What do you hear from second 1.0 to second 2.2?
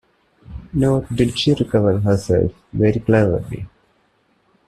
did she recover